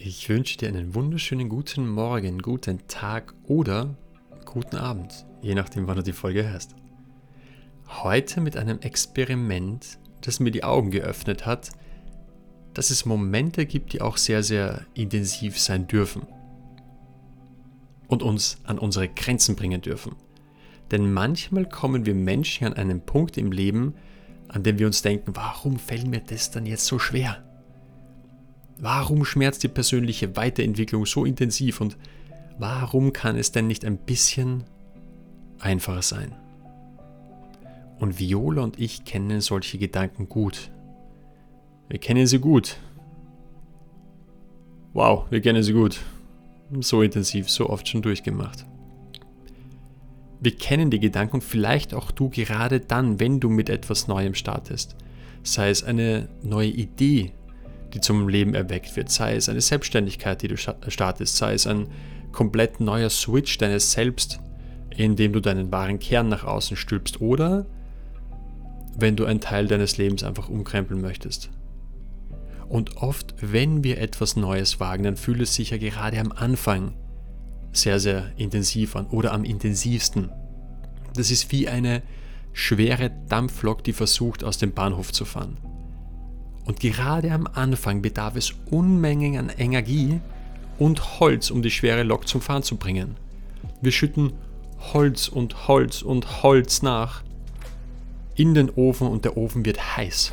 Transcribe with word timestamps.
Ich 0.00 0.28
wünsche 0.28 0.56
dir 0.56 0.68
einen 0.68 0.94
wunderschönen 0.94 1.48
guten 1.48 1.88
Morgen, 1.88 2.38
guten 2.38 2.86
Tag 2.86 3.34
oder 3.42 3.96
guten 4.44 4.76
Abend, 4.76 5.26
je 5.42 5.56
nachdem, 5.56 5.88
wann 5.88 5.96
du 5.96 6.04
die 6.04 6.12
Folge 6.12 6.48
hörst. 6.48 6.76
Heute 8.04 8.40
mit 8.40 8.56
einem 8.56 8.78
Experiment, 8.78 9.98
das 10.20 10.38
mir 10.38 10.52
die 10.52 10.62
Augen 10.62 10.92
geöffnet 10.92 11.46
hat, 11.46 11.70
dass 12.74 12.90
es 12.90 13.06
Momente 13.06 13.66
gibt, 13.66 13.92
die 13.92 14.00
auch 14.00 14.18
sehr, 14.18 14.44
sehr 14.44 14.86
intensiv 14.94 15.58
sein 15.58 15.88
dürfen 15.88 16.28
und 18.06 18.22
uns 18.22 18.58
an 18.62 18.78
unsere 18.78 19.08
Grenzen 19.08 19.56
bringen 19.56 19.80
dürfen. 19.80 20.14
Denn 20.92 21.12
manchmal 21.12 21.68
kommen 21.68 22.06
wir 22.06 22.14
Menschen 22.14 22.68
an 22.68 22.74
einen 22.74 23.00
Punkt 23.00 23.36
im 23.36 23.50
Leben, 23.50 23.94
an 24.46 24.62
dem 24.62 24.78
wir 24.78 24.86
uns 24.86 25.02
denken, 25.02 25.34
warum 25.34 25.76
fällt 25.76 26.06
mir 26.06 26.20
das 26.20 26.52
dann 26.52 26.66
jetzt 26.66 26.86
so 26.86 27.00
schwer? 27.00 27.47
Warum 28.80 29.24
schmerzt 29.24 29.64
die 29.64 29.68
persönliche 29.68 30.36
Weiterentwicklung 30.36 31.04
so 31.04 31.24
intensiv 31.24 31.80
und 31.80 31.96
warum 32.58 33.12
kann 33.12 33.36
es 33.36 33.50
denn 33.50 33.66
nicht 33.66 33.84
ein 33.84 33.98
bisschen 33.98 34.64
einfacher 35.58 36.02
sein? 36.02 36.32
Und 37.98 38.20
Viola 38.20 38.62
und 38.62 38.78
ich 38.78 39.04
kennen 39.04 39.40
solche 39.40 39.78
Gedanken 39.78 40.28
gut. 40.28 40.70
Wir 41.88 41.98
kennen 41.98 42.28
sie 42.28 42.38
gut. 42.38 42.76
Wow, 44.92 45.24
wir 45.30 45.40
kennen 45.40 45.64
sie 45.64 45.72
gut. 45.72 45.98
So 46.80 47.02
intensiv, 47.02 47.50
so 47.50 47.68
oft 47.68 47.88
schon 47.88 48.02
durchgemacht. 48.02 48.64
Wir 50.40 50.54
kennen 50.54 50.90
die 50.90 51.00
Gedanken 51.00 51.40
vielleicht 51.40 51.94
auch 51.94 52.12
du 52.12 52.28
gerade 52.28 52.78
dann, 52.78 53.18
wenn 53.18 53.40
du 53.40 53.48
mit 53.48 53.68
etwas 53.68 54.06
Neuem 54.06 54.34
startest. 54.34 54.94
Sei 55.42 55.70
es 55.70 55.82
eine 55.82 56.28
neue 56.42 56.68
Idee, 56.68 57.32
die 57.94 58.00
zum 58.00 58.28
Leben 58.28 58.54
erweckt 58.54 58.96
wird, 58.96 59.10
sei 59.10 59.36
es 59.36 59.48
eine 59.48 59.60
Selbstständigkeit, 59.60 60.42
die 60.42 60.48
du 60.48 60.56
startest, 60.56 61.36
sei 61.36 61.54
es 61.54 61.66
ein 61.66 61.88
komplett 62.32 62.80
neuer 62.80 63.10
Switch 63.10 63.58
deines 63.58 63.92
Selbst, 63.92 64.40
in 64.96 65.16
dem 65.16 65.32
du 65.32 65.40
deinen 65.40 65.72
wahren 65.72 65.98
Kern 65.98 66.28
nach 66.28 66.44
außen 66.44 66.76
stülpst, 66.76 67.20
oder 67.20 67.66
wenn 68.96 69.16
du 69.16 69.24
einen 69.24 69.40
Teil 69.40 69.68
deines 69.68 69.96
Lebens 69.96 70.24
einfach 70.24 70.48
umkrempeln 70.48 71.00
möchtest. 71.00 71.50
Und 72.68 72.98
oft, 72.98 73.34
wenn 73.40 73.82
wir 73.84 73.98
etwas 73.98 74.36
Neues 74.36 74.80
wagen, 74.80 75.04
dann 75.04 75.16
fühlt 75.16 75.40
es 75.40 75.54
sich 75.54 75.70
ja 75.70 75.78
gerade 75.78 76.18
am 76.18 76.32
Anfang 76.32 76.94
sehr, 77.72 78.00
sehr 78.00 78.32
intensiv 78.36 78.96
an 78.96 79.06
oder 79.06 79.32
am 79.32 79.44
intensivsten. 79.44 80.30
Das 81.14 81.30
ist 81.30 81.50
wie 81.52 81.68
eine 81.68 82.02
schwere 82.52 83.10
Dampflok, 83.28 83.84
die 83.84 83.92
versucht, 83.92 84.44
aus 84.44 84.58
dem 84.58 84.72
Bahnhof 84.72 85.12
zu 85.12 85.24
fahren. 85.24 85.58
Und 86.68 86.80
gerade 86.80 87.32
am 87.32 87.48
Anfang 87.50 88.02
bedarf 88.02 88.36
es 88.36 88.52
Unmengen 88.70 89.38
an 89.38 89.48
Energie 89.48 90.20
und 90.78 91.18
Holz, 91.18 91.50
um 91.50 91.62
die 91.62 91.70
schwere 91.70 92.02
Lok 92.02 92.28
zum 92.28 92.42
Fahren 92.42 92.62
zu 92.62 92.76
bringen. 92.76 93.16
Wir 93.80 93.90
schütten 93.90 94.34
Holz 94.92 95.28
und 95.28 95.66
Holz 95.66 96.02
und 96.02 96.42
Holz 96.42 96.82
nach 96.82 97.22
in 98.36 98.52
den 98.52 98.68
Ofen 98.68 99.08
und 99.08 99.24
der 99.24 99.38
Ofen 99.38 99.64
wird 99.64 99.96
heiß. 99.96 100.32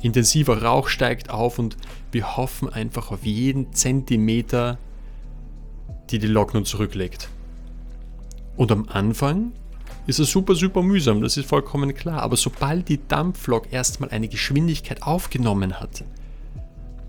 Intensiver 0.00 0.62
Rauch 0.62 0.88
steigt 0.88 1.28
auf 1.28 1.58
und 1.58 1.76
wir 2.10 2.38
hoffen 2.38 2.70
einfach 2.70 3.10
auf 3.10 3.26
jeden 3.26 3.74
Zentimeter, 3.74 4.78
die 6.08 6.18
die 6.18 6.26
Lok 6.26 6.54
nun 6.54 6.64
zurücklegt. 6.64 7.28
Und 8.56 8.72
am 8.72 8.88
Anfang 8.88 9.52
ist 10.06 10.18
es 10.18 10.30
super, 10.30 10.54
super 10.54 10.82
mühsam, 10.82 11.20
das 11.20 11.36
ist 11.36 11.48
vollkommen 11.48 11.94
klar. 11.94 12.22
Aber 12.22 12.36
sobald 12.36 12.88
die 12.88 13.06
Dampflok 13.06 13.72
erstmal 13.72 14.10
eine 14.10 14.28
Geschwindigkeit 14.28 15.02
aufgenommen 15.02 15.78
hat, 15.80 16.04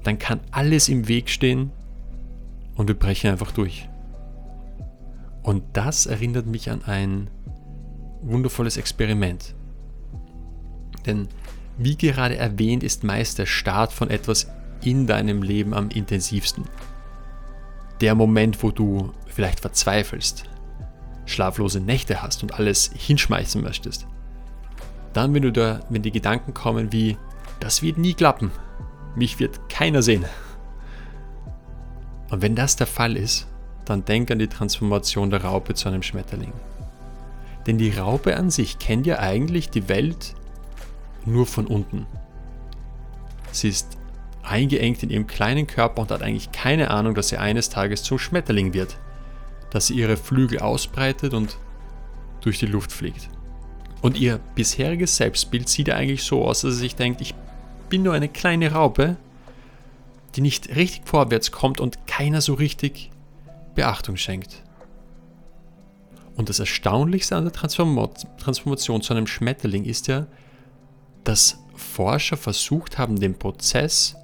dann 0.04 0.20
kann 0.20 0.40
alles 0.52 0.90
im 0.90 1.08
Weg 1.08 1.30
stehen 1.30 1.72
und 2.76 2.88
wir 2.88 2.96
brechen 2.96 3.32
einfach 3.32 3.52
durch. 3.52 3.88
Und 5.44 5.64
das 5.74 6.06
erinnert 6.06 6.46
mich 6.46 6.70
an 6.70 6.84
ein 6.86 7.30
wundervolles 8.22 8.78
Experiment. 8.78 9.56
Denn 11.06 11.28
wie 11.78 11.96
gerade 11.96 12.38
erwähnt, 12.38 12.84
ist 12.84 13.04
meist 13.04 13.40
der 13.40 13.48
Start 13.48 13.92
von 13.92 14.10
etwas 14.10 14.48
in 14.84 15.08
deinem 15.08 15.42
Leben 15.42 15.74
am 15.74 15.90
intensivsten. 15.90 16.66
Der 18.02 18.16
Moment, 18.16 18.62
wo 18.62 18.72
du 18.72 19.12
vielleicht 19.28 19.60
verzweifelst, 19.60 20.44
schlaflose 21.26 21.80
Nächte 21.80 22.22
hast 22.22 22.44
und 22.44 22.54
alles 22.54 22.92
hinschmeißen 22.94 23.62
möchtest. 23.62 24.08
Dann, 25.14 25.34
wenn, 25.34 25.42
du 25.42 25.52
da, 25.52 25.82
wenn 25.90 26.02
die 26.02 26.12
Gedanken 26.12 26.54
kommen 26.54 26.92
wie, 26.92 27.18
das 27.60 27.82
wird 27.82 27.98
nie 27.98 28.14
klappen, 28.14 28.52
mich 29.16 29.40
wird 29.40 29.70
keiner 29.70 30.02
sehen. 30.02 30.26
Und 32.30 32.42
wenn 32.42 32.56
das 32.56 32.76
der 32.76 32.88
Fall 32.88 33.18
ist, 33.18 33.48
dann 33.86 34.06
denk 34.06 34.32
an 34.32 34.40
die 34.40 34.48
Transformation 34.48 35.30
der 35.30 35.44
Raupe 35.44 35.74
zu 35.74 35.90
einem 35.90 36.04
Schmetterling. 36.04 36.54
Denn 37.68 37.78
die 37.78 37.92
Raupe 37.92 38.38
an 38.38 38.50
sich 38.50 38.80
kennt 38.80 39.06
ja 39.06 39.20
eigentlich 39.20 39.70
die 39.70 39.90
Welt 39.90 40.34
nur 41.26 41.46
von 41.46 41.68
unten. 41.68 42.08
Sie 43.52 43.68
ist 43.70 43.98
eingeengt 44.44 45.04
in 45.04 45.10
ihrem 45.10 45.28
kleinen 45.28 45.68
Körper 45.68 46.02
und 46.02 46.12
hat 46.12 46.24
eigentlich 46.24 46.52
keine 46.52 46.90
Ahnung, 46.90 47.14
dass 47.14 47.30
sie 47.30 47.38
eines 47.38 47.70
Tages 47.70 48.02
zum 48.02 48.18
Schmetterling 48.18 48.74
wird 48.74 48.98
dass 49.72 49.88
sie 49.88 49.96
ihre 49.96 50.18
Flügel 50.18 50.60
ausbreitet 50.60 51.34
und 51.34 51.58
durch 52.42 52.60
die 52.60 52.68
Luft 52.68 52.92
fliegt. 52.92 53.30
Und 54.02 54.18
ihr 54.18 54.40
bisheriges 54.56 55.16
Selbstbild 55.16 55.70
sieht 55.70 55.90
eigentlich 55.90 56.24
so 56.24 56.46
aus, 56.46 56.62
dass 56.62 56.74
sie 56.74 56.80
sich 56.80 56.96
denkt, 56.96 57.22
ich 57.22 57.36
bin 57.90 58.04
nur 58.04 58.14
eine 58.14 58.30
kleine 58.30 58.72
Raupe, 58.72 59.18
die 60.36 60.42
nicht 60.42 60.76
richtig 60.76 61.02
vorwärts 61.06 61.52
kommt 61.52 61.80
und 61.80 62.08
keiner 62.08 62.42
so 62.42 62.54
richtig 62.54 63.12
Beachtung 63.76 64.18
schenkt. 64.18 64.64
Und 66.36 66.50
das 66.50 66.60
Erstaunlichste 66.60 67.36
an 67.36 67.44
der 67.44 67.54
Transformation 67.54 69.02
zu 69.02 69.14
einem 69.14 69.28
Schmetterling 69.28 69.84
ist 69.86 70.08
ja, 70.08 70.28
dass 71.24 71.60
Forscher 71.76 72.38
versucht 72.38 72.98
haben, 72.98 73.20
den 73.20 73.38
Prozess 73.38 74.16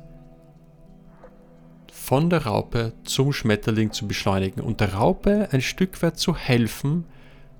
von 2.07 2.29
der 2.29 2.45
Raupe 2.45 2.93
zum 3.03 3.33
Schmetterling 3.33 3.91
zu 3.91 4.07
beschleunigen 4.07 4.61
und 4.61 4.79
der 4.79 4.93
Raupe 4.93 5.49
ein 5.51 5.61
Stück 5.61 6.01
weit 6.01 6.17
zu 6.17 6.37
helfen, 6.37 7.03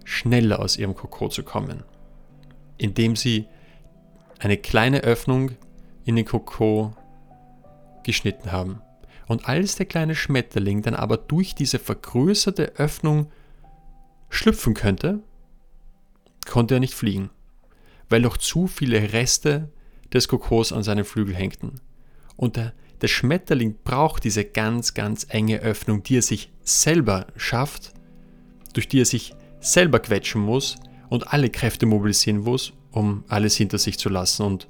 schneller 0.05 0.59
aus 0.59 0.77
ihrem 0.77 0.95
Kokon 0.95 1.29
zu 1.29 1.43
kommen, 1.43 1.83
indem 2.77 3.17
sie 3.17 3.45
eine 4.39 4.55
kleine 4.55 5.01
Öffnung 5.01 5.51
in 6.05 6.15
den 6.15 6.23
Kokon 6.23 6.95
geschnitten 8.05 8.53
haben. 8.53 8.81
Und 9.27 9.49
als 9.49 9.75
der 9.75 9.85
kleine 9.85 10.15
Schmetterling 10.15 10.81
dann 10.81 10.95
aber 10.95 11.17
durch 11.17 11.53
diese 11.53 11.77
vergrößerte 11.77 12.77
Öffnung 12.77 13.29
schlüpfen 14.29 14.75
könnte, 14.75 15.19
konnte 16.47 16.75
er 16.75 16.79
nicht 16.79 16.93
fliegen, 16.93 17.31
weil 18.07 18.21
noch 18.21 18.37
zu 18.37 18.67
viele 18.67 19.11
Reste 19.11 19.73
des 20.13 20.29
Kokos 20.29 20.71
an 20.71 20.83
seinen 20.83 21.03
Flügel 21.03 21.35
hängten. 21.35 21.81
Und 22.37 22.55
der 22.55 22.71
der 23.01 23.07
Schmetterling 23.07 23.75
braucht 23.83 24.23
diese 24.23 24.43
ganz, 24.43 24.93
ganz 24.93 25.27
enge 25.29 25.59
Öffnung, 25.59 26.03
die 26.03 26.17
er 26.17 26.21
sich 26.21 26.51
selber 26.63 27.27
schafft, 27.35 27.93
durch 28.73 28.87
die 28.87 29.01
er 29.01 29.05
sich 29.05 29.33
selber 29.59 29.99
quetschen 29.99 30.41
muss 30.41 30.77
und 31.09 31.31
alle 31.33 31.49
Kräfte 31.49 31.85
mobilisieren 31.85 32.39
muss, 32.39 32.73
um 32.91 33.23
alles 33.27 33.55
hinter 33.55 33.77
sich 33.77 33.99
zu 33.99 34.09
lassen 34.09 34.43
und 34.43 34.67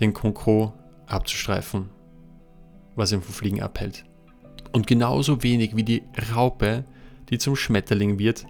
den 0.00 0.12
Konkro 0.12 0.72
abzustreifen, 1.06 1.90
was 2.96 3.12
ihn 3.12 3.22
vom 3.22 3.34
Fliegen 3.34 3.62
abhält. 3.62 4.04
Und 4.72 4.86
genauso 4.86 5.42
wenig 5.42 5.76
wie 5.76 5.84
die 5.84 6.02
Raupe, 6.34 6.84
die 7.30 7.38
zum 7.38 7.56
Schmetterling 7.56 8.18
wird, 8.18 8.46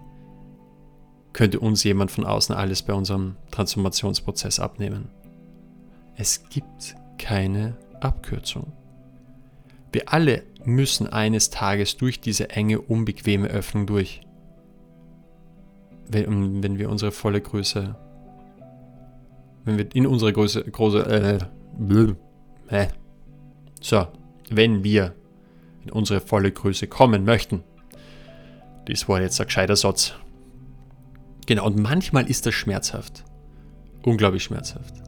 könnte 1.32 1.60
uns 1.60 1.82
jemand 1.82 2.10
von 2.10 2.24
außen 2.24 2.54
alles 2.54 2.82
bei 2.82 2.94
unserem 2.94 3.36
Transformationsprozess 3.50 4.60
abnehmen. 4.60 5.10
Es 6.16 6.48
gibt 6.48 6.94
keine 7.18 7.76
Abkürzung. 8.00 8.72
Wir 9.94 10.12
alle 10.12 10.42
müssen 10.64 11.06
eines 11.06 11.50
Tages 11.50 11.96
durch 11.96 12.20
diese 12.20 12.50
enge, 12.50 12.80
unbequeme 12.80 13.46
Öffnung 13.46 13.86
durch. 13.86 14.22
Wenn, 16.08 16.64
wenn 16.64 16.78
wir 16.80 16.90
unsere 16.90 17.12
volle 17.12 17.40
Größe, 17.40 17.94
wenn 19.64 19.78
wir 19.78 19.94
in 19.94 20.08
unsere 20.08 20.32
Größe, 20.32 20.64
große, 20.64 21.48
äh, 22.68 22.76
äh, 22.76 22.88
so, 23.80 24.08
wenn 24.50 24.82
wir 24.82 25.14
in 25.84 25.90
unsere 25.90 26.20
volle 26.20 26.50
Größe 26.50 26.88
kommen 26.88 27.24
möchten. 27.24 27.62
Das 28.86 29.08
war 29.08 29.20
jetzt 29.20 29.40
ein 29.40 29.46
gescheiter 29.46 29.76
Satz. 29.76 30.14
Genau, 31.46 31.66
und 31.66 31.78
manchmal 31.78 32.28
ist 32.28 32.46
das 32.46 32.54
schmerzhaft. 32.54 33.22
Unglaublich 34.02 34.42
schmerzhaft. 34.42 35.03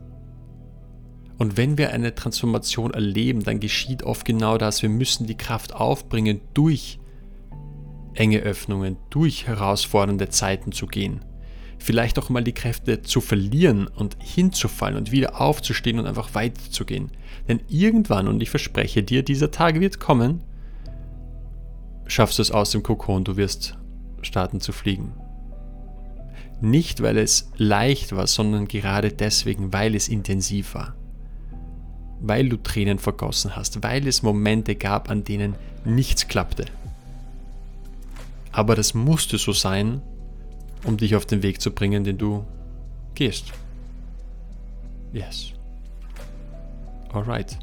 Und 1.38 1.56
wenn 1.56 1.76
wir 1.76 1.92
eine 1.92 2.14
Transformation 2.14 2.94
erleben, 2.94 3.42
dann 3.42 3.60
geschieht 3.60 4.02
oft 4.02 4.24
genau 4.24 4.56
das. 4.56 4.82
Wir 4.82 4.88
müssen 4.88 5.26
die 5.26 5.36
Kraft 5.36 5.74
aufbringen, 5.74 6.40
durch 6.54 6.98
enge 8.14 8.38
Öffnungen, 8.38 8.96
durch 9.10 9.46
herausfordernde 9.46 10.30
Zeiten 10.30 10.72
zu 10.72 10.86
gehen. 10.86 11.24
Vielleicht 11.78 12.18
auch 12.18 12.30
mal 12.30 12.42
die 12.42 12.54
Kräfte 12.54 13.02
zu 13.02 13.20
verlieren 13.20 13.86
und 13.86 14.16
hinzufallen 14.18 14.96
und 14.96 15.12
wieder 15.12 15.40
aufzustehen 15.40 15.98
und 15.98 16.06
einfach 16.06 16.34
weiterzugehen. 16.34 17.12
Denn 17.48 17.60
irgendwann, 17.68 18.28
und 18.28 18.42
ich 18.42 18.48
verspreche 18.48 19.02
dir, 19.02 19.22
dieser 19.22 19.50
Tag 19.50 19.78
wird 19.78 20.00
kommen, 20.00 20.42
schaffst 22.06 22.38
du 22.38 22.42
es 22.42 22.50
aus 22.50 22.70
dem 22.70 22.82
Kokon, 22.82 23.24
du 23.24 23.36
wirst 23.36 23.76
starten 24.22 24.60
zu 24.60 24.72
fliegen. 24.72 25.12
Nicht, 26.62 27.02
weil 27.02 27.18
es 27.18 27.50
leicht 27.56 28.16
war, 28.16 28.26
sondern 28.26 28.66
gerade 28.66 29.12
deswegen, 29.12 29.74
weil 29.74 29.94
es 29.94 30.08
intensiv 30.08 30.74
war. 30.74 30.96
Weil 32.26 32.48
du 32.48 32.56
Tränen 32.56 32.98
vergossen 32.98 33.54
hast, 33.54 33.82
weil 33.82 34.06
es 34.06 34.22
Momente 34.22 34.74
gab, 34.74 35.10
an 35.10 35.24
denen 35.24 35.54
nichts 35.84 36.26
klappte. 36.26 36.66
Aber 38.52 38.74
das 38.74 38.94
musste 38.94 39.38
so 39.38 39.52
sein, 39.52 40.02
um 40.84 40.96
dich 40.96 41.14
auf 41.14 41.26
den 41.26 41.42
Weg 41.42 41.60
zu 41.60 41.70
bringen, 41.70 42.04
den 42.04 42.18
du 42.18 42.44
gehst. 43.14 43.52
Yes. 45.12 45.52
Alright. 47.12 47.58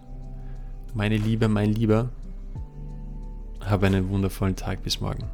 Meine 0.94 1.18
Liebe, 1.18 1.48
mein 1.48 1.74
Lieber, 1.74 2.10
habe 3.62 3.88
einen 3.88 4.10
wundervollen 4.10 4.56
Tag 4.56 4.84
bis 4.84 5.02
morgen. 5.02 5.26